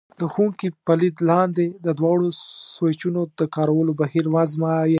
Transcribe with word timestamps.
د 0.19 0.21
ښوونکي 0.33 0.67
په 0.85 0.93
لید 1.01 1.17
لاندې 1.29 1.65
د 1.85 1.87
دواړو 1.99 2.27
سویچونو 2.75 3.21
د 3.39 3.41
کارولو 3.55 3.91
بهیر 4.01 4.25
وازمایئ. 4.35 4.89